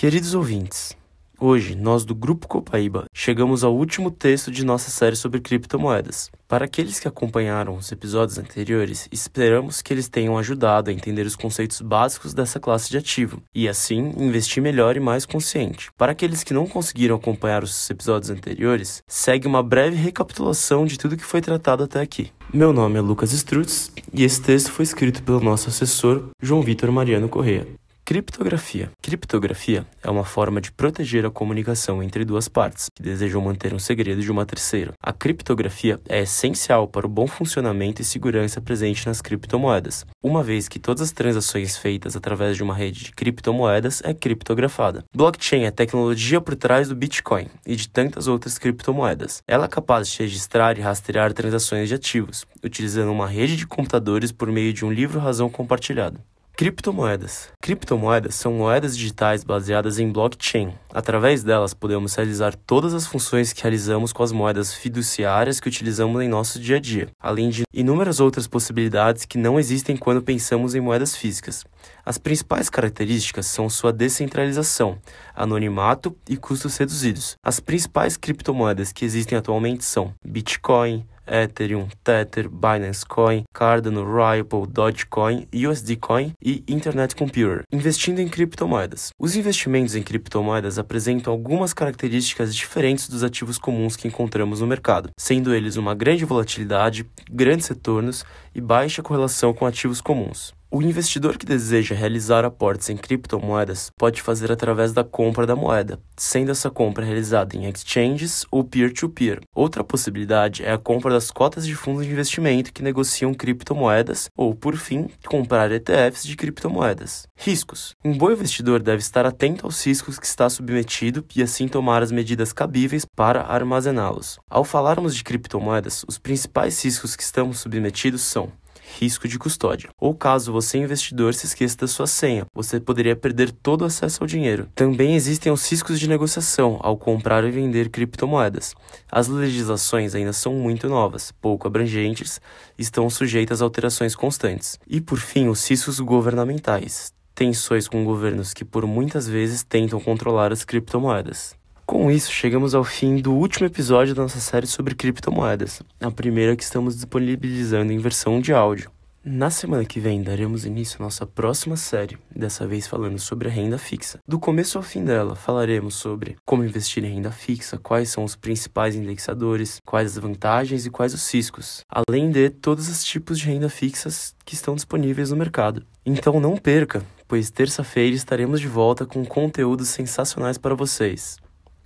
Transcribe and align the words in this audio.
Queridos 0.00 0.34
ouvintes, 0.34 0.96
hoje 1.38 1.74
nós 1.74 2.06
do 2.06 2.14
Grupo 2.14 2.48
Copaíba 2.48 3.04
chegamos 3.12 3.62
ao 3.62 3.76
último 3.76 4.10
texto 4.10 4.50
de 4.50 4.64
nossa 4.64 4.90
série 4.90 5.14
sobre 5.14 5.40
criptomoedas. 5.40 6.30
Para 6.48 6.64
aqueles 6.64 6.98
que 6.98 7.06
acompanharam 7.06 7.76
os 7.76 7.92
episódios 7.92 8.38
anteriores, 8.38 9.06
esperamos 9.12 9.82
que 9.82 9.92
eles 9.92 10.08
tenham 10.08 10.38
ajudado 10.38 10.88
a 10.88 10.92
entender 10.94 11.26
os 11.26 11.36
conceitos 11.36 11.82
básicos 11.82 12.32
dessa 12.32 12.58
classe 12.58 12.88
de 12.88 12.96
ativo 12.96 13.42
e, 13.54 13.68
assim, 13.68 14.14
investir 14.16 14.62
melhor 14.62 14.96
e 14.96 15.00
mais 15.00 15.26
consciente. 15.26 15.90
Para 15.98 16.12
aqueles 16.12 16.42
que 16.42 16.54
não 16.54 16.66
conseguiram 16.66 17.16
acompanhar 17.16 17.62
os 17.62 17.90
episódios 17.90 18.30
anteriores, 18.30 19.02
segue 19.06 19.46
uma 19.46 19.62
breve 19.62 19.96
recapitulação 19.96 20.86
de 20.86 20.98
tudo 20.98 21.14
que 21.14 21.24
foi 21.26 21.42
tratado 21.42 21.84
até 21.84 22.00
aqui. 22.00 22.32
Meu 22.54 22.72
nome 22.72 22.96
é 22.96 23.02
Lucas 23.02 23.34
Strutz 23.34 23.92
e 24.14 24.24
esse 24.24 24.40
texto 24.40 24.72
foi 24.72 24.84
escrito 24.84 25.22
pelo 25.22 25.40
nosso 25.40 25.68
assessor 25.68 26.30
João 26.40 26.62
Vitor 26.62 26.90
Mariano 26.90 27.28
Correia. 27.28 27.68
Criptografia. 28.10 28.90
Criptografia 29.00 29.86
é 30.02 30.10
uma 30.10 30.24
forma 30.24 30.60
de 30.60 30.72
proteger 30.72 31.24
a 31.24 31.30
comunicação 31.30 32.02
entre 32.02 32.24
duas 32.24 32.48
partes 32.48 32.88
que 32.92 33.00
desejam 33.00 33.40
manter 33.40 33.72
um 33.72 33.78
segredo 33.78 34.20
de 34.20 34.32
uma 34.32 34.44
terceira. 34.44 34.94
A 35.00 35.12
criptografia 35.12 36.00
é 36.08 36.22
essencial 36.22 36.88
para 36.88 37.06
o 37.06 37.08
bom 37.08 37.28
funcionamento 37.28 38.02
e 38.02 38.04
segurança 38.04 38.60
presente 38.60 39.06
nas 39.06 39.20
criptomoedas, 39.20 40.04
uma 40.20 40.42
vez 40.42 40.66
que 40.66 40.80
todas 40.80 41.02
as 41.02 41.12
transações 41.12 41.76
feitas 41.76 42.16
através 42.16 42.56
de 42.56 42.64
uma 42.64 42.74
rede 42.74 43.04
de 43.04 43.12
criptomoedas 43.12 44.02
é 44.04 44.12
criptografada. 44.12 45.04
Blockchain 45.14 45.62
é 45.62 45.68
a 45.68 45.72
tecnologia 45.72 46.40
por 46.40 46.56
trás 46.56 46.88
do 46.88 46.96
Bitcoin 46.96 47.46
e 47.64 47.76
de 47.76 47.88
tantas 47.88 48.26
outras 48.26 48.58
criptomoedas. 48.58 49.40
Ela 49.46 49.66
é 49.66 49.68
capaz 49.68 50.08
de 50.08 50.18
registrar 50.18 50.76
e 50.76 50.80
rastrear 50.80 51.32
transações 51.32 51.88
de 51.88 51.94
ativos, 51.94 52.44
utilizando 52.60 53.12
uma 53.12 53.28
rede 53.28 53.56
de 53.56 53.68
computadores 53.68 54.32
por 54.32 54.50
meio 54.50 54.72
de 54.72 54.84
um 54.84 54.90
livro-razão 54.90 55.48
compartilhado. 55.48 56.18
Criptomoedas. 56.60 57.48
Criptomoedas 57.58 58.34
são 58.34 58.52
moedas 58.52 58.94
digitais 58.94 59.42
baseadas 59.42 59.98
em 59.98 60.12
blockchain. 60.12 60.74
Através 60.92 61.42
delas, 61.42 61.72
podemos 61.72 62.14
realizar 62.14 62.54
todas 62.54 62.92
as 62.92 63.06
funções 63.06 63.50
que 63.50 63.62
realizamos 63.62 64.12
com 64.12 64.22
as 64.22 64.30
moedas 64.30 64.74
fiduciárias 64.74 65.58
que 65.58 65.68
utilizamos 65.68 66.20
em 66.20 66.28
nosso 66.28 66.60
dia 66.60 66.76
a 66.76 66.78
dia, 66.78 67.08
além 67.18 67.48
de 67.48 67.62
inúmeras 67.72 68.20
outras 68.20 68.46
possibilidades 68.46 69.24
que 69.24 69.38
não 69.38 69.58
existem 69.58 69.96
quando 69.96 70.20
pensamos 70.20 70.74
em 70.74 70.80
moedas 70.80 71.16
físicas. 71.16 71.64
As 72.04 72.18
principais 72.18 72.68
características 72.68 73.46
são 73.46 73.70
sua 73.70 73.90
descentralização, 73.90 74.98
anonimato 75.34 76.14
e 76.28 76.36
custos 76.36 76.76
reduzidos. 76.76 77.36
As 77.42 77.58
principais 77.58 78.18
criptomoedas 78.18 78.92
que 78.92 79.06
existem 79.06 79.38
atualmente 79.38 79.82
são 79.82 80.12
Bitcoin, 80.22 81.06
Ethereum, 81.30 81.86
Tether, 82.02 82.48
Binance 82.48 83.06
Coin, 83.06 83.44
Cardano, 83.54 84.04
Ripple, 84.04 84.66
Dogecoin, 84.66 85.46
USD 85.54 85.96
Coin 85.96 86.32
e 86.42 86.64
Internet 86.66 87.14
Computer. 87.14 87.62
Investindo 87.72 88.18
em 88.18 88.28
criptomoedas. 88.28 89.10
Os 89.18 89.36
investimentos 89.36 89.94
em 89.94 90.02
criptomoedas 90.02 90.78
apresentam 90.78 91.32
algumas 91.32 91.72
características 91.72 92.54
diferentes 92.54 93.08
dos 93.08 93.22
ativos 93.22 93.56
comuns 93.56 93.96
que 93.96 94.08
encontramos 94.08 94.60
no 94.60 94.66
mercado, 94.66 95.10
sendo 95.18 95.54
eles 95.54 95.76
uma 95.76 95.94
grande 95.94 96.24
volatilidade, 96.24 97.08
grandes 97.30 97.68
retornos 97.68 98.24
e 98.54 98.60
baixa 98.60 99.02
correlação 99.02 99.54
com 99.54 99.64
ativos 99.64 100.00
comuns. 100.00 100.52
O 100.72 100.80
investidor 100.80 101.36
que 101.36 101.44
deseja 101.44 101.96
realizar 101.96 102.44
aportes 102.44 102.90
em 102.90 102.96
criptomoedas 102.96 103.90
pode 103.98 104.22
fazer 104.22 104.52
através 104.52 104.92
da 104.92 105.02
compra 105.02 105.44
da 105.44 105.56
moeda, 105.56 105.98
sendo 106.16 106.52
essa 106.52 106.70
compra 106.70 107.04
realizada 107.04 107.56
em 107.56 107.68
exchanges 107.68 108.46
ou 108.52 108.62
peer-to-peer. 108.62 109.40
-peer. 109.40 109.44
Outra 109.52 109.82
possibilidade 109.82 110.64
é 110.64 110.70
a 110.70 110.78
compra 110.78 111.10
das 111.10 111.28
cotas 111.28 111.66
de 111.66 111.74
fundos 111.74 112.06
de 112.06 112.12
investimento 112.12 112.72
que 112.72 112.84
negociam 112.84 113.34
criptomoedas 113.34 114.28
ou, 114.36 114.54
por 114.54 114.76
fim, 114.76 115.08
comprar 115.26 115.72
ETFs 115.72 116.22
de 116.22 116.36
criptomoedas. 116.36 117.26
Riscos: 117.36 117.96
Um 118.04 118.16
bom 118.16 118.30
investidor 118.30 118.80
deve 118.80 119.00
estar 119.00 119.26
atento 119.26 119.66
aos 119.66 119.84
riscos 119.84 120.20
que 120.20 120.26
está 120.26 120.48
submetido 120.48 121.24
e 121.34 121.42
assim 121.42 121.66
tomar 121.66 122.00
as 122.00 122.12
medidas 122.12 122.52
cabíveis 122.52 123.04
para 123.16 123.42
armazená-los. 123.42 124.38
Ao 124.48 124.62
falarmos 124.62 125.16
de 125.16 125.24
criptomoedas, 125.24 126.04
os 126.06 126.16
principais 126.16 126.80
riscos 126.84 127.16
que 127.16 127.24
estamos 127.24 127.58
submetidos 127.58 128.20
são 128.20 128.52
risco 128.98 129.28
de 129.28 129.38
custódia. 129.38 129.90
Ou 129.98 130.14
caso 130.14 130.52
você, 130.52 130.78
investidor, 130.78 131.34
se 131.34 131.46
esqueça 131.46 131.76
da 131.76 131.86
sua 131.86 132.06
senha, 132.06 132.46
você 132.54 132.80
poderia 132.80 133.14
perder 133.14 133.50
todo 133.50 133.82
o 133.82 133.84
acesso 133.84 134.22
ao 134.22 134.26
dinheiro. 134.26 134.68
Também 134.74 135.14
existem 135.14 135.52
os 135.52 135.70
riscos 135.70 136.00
de 136.00 136.08
negociação 136.08 136.78
ao 136.80 136.96
comprar 136.96 137.44
e 137.44 137.50
vender 137.50 137.90
criptomoedas. 137.90 138.74
As 139.10 139.28
legislações 139.28 140.14
ainda 140.14 140.32
são 140.32 140.54
muito 140.54 140.88
novas, 140.88 141.32
pouco 141.40 141.66
abrangentes, 141.66 142.40
estão 142.78 143.08
sujeitas 143.08 143.60
a 143.60 143.64
alterações 143.64 144.14
constantes. 144.14 144.78
E 144.88 145.00
por 145.00 145.18
fim, 145.18 145.48
os 145.48 145.68
riscos 145.68 146.00
governamentais. 146.00 147.12
Tensões 147.34 147.88
com 147.88 148.04
governos 148.04 148.52
que 148.52 148.64
por 148.64 148.86
muitas 148.86 149.26
vezes 149.26 149.62
tentam 149.62 150.00
controlar 150.00 150.52
as 150.52 150.64
criptomoedas. 150.64 151.59
Com 151.90 152.08
isso, 152.08 152.30
chegamos 152.30 152.72
ao 152.72 152.84
fim 152.84 153.16
do 153.16 153.34
último 153.34 153.66
episódio 153.66 154.14
da 154.14 154.22
nossa 154.22 154.38
série 154.38 154.64
sobre 154.64 154.94
criptomoedas, 154.94 155.82
a 156.00 156.08
primeira 156.08 156.54
que 156.54 156.62
estamos 156.62 156.94
disponibilizando 156.94 157.92
em 157.92 157.98
versão 157.98 158.40
de 158.40 158.52
áudio. 158.52 158.92
Na 159.24 159.50
semana 159.50 159.84
que 159.84 159.98
vem 159.98 160.22
daremos 160.22 160.64
início 160.64 160.98
à 161.00 161.02
nossa 161.02 161.26
próxima 161.26 161.76
série, 161.76 162.16
dessa 162.30 162.64
vez 162.64 162.86
falando 162.86 163.18
sobre 163.18 163.48
a 163.48 163.50
renda 163.50 163.76
fixa. 163.76 164.20
Do 164.24 164.38
começo 164.38 164.78
ao 164.78 164.84
fim 164.84 165.04
dela, 165.04 165.34
falaremos 165.34 165.96
sobre 165.96 166.36
como 166.46 166.62
investir 166.62 167.04
em 167.04 167.14
renda 167.14 167.32
fixa, 167.32 167.76
quais 167.76 168.08
são 168.08 168.22
os 168.22 168.36
principais 168.36 168.94
indexadores, 168.94 169.80
quais 169.84 170.12
as 170.12 170.22
vantagens 170.22 170.86
e 170.86 170.90
quais 170.90 171.12
os 171.12 171.34
riscos, 171.34 171.80
além 171.90 172.30
de 172.30 172.50
todos 172.50 172.88
os 172.88 173.02
tipos 173.02 173.36
de 173.36 173.46
renda 173.46 173.68
fixas 173.68 174.32
que 174.44 174.54
estão 174.54 174.76
disponíveis 174.76 175.32
no 175.32 175.36
mercado. 175.36 175.84
Então 176.06 176.38
não 176.38 176.56
perca, 176.56 177.02
pois 177.26 177.50
terça-feira 177.50 178.14
estaremos 178.14 178.60
de 178.60 178.68
volta 178.68 179.04
com 179.04 179.26
conteúdos 179.26 179.88
sensacionais 179.88 180.56
para 180.56 180.76
vocês. 180.76 181.36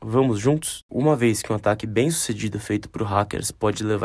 Vamos 0.00 0.38
juntos? 0.38 0.84
Uma 0.90 1.16
vez 1.16 1.42
que 1.42 1.52
um 1.52 1.56
ataque 1.56 1.86
bem 1.86 2.10
sucedido 2.10 2.60
feito 2.60 2.88
por 2.88 3.02
hackers 3.02 3.50
pode 3.50 3.82
levar 3.82 4.04